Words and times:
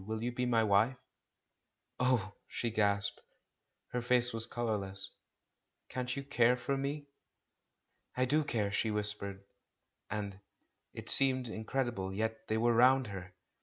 Will 0.07 0.23
you 0.23 0.31
be 0.31 0.47
my 0.47 0.63
wife?" 0.63 0.97
"Oh!" 1.99 2.33
she 2.47 2.71
gasped. 2.71 3.21
Her 3.89 4.01
face 4.01 4.33
was 4.33 4.47
colourless. 4.47 5.11
"Can't 5.89 6.15
you 6.15 6.23
care 6.23 6.57
for 6.57 6.75
me?" 6.75 7.05
"I 8.17 8.25
do 8.25 8.43
care," 8.43 8.71
she 8.71 8.89
whispered, 8.89 9.43
and— 10.09 10.39
It 10.95 11.07
seemed 11.07 11.47
incredible, 11.47 12.11
yet 12.11 12.47
they 12.47 12.57
were 12.57 12.73
round 12.73 13.05
her 13.13 13.33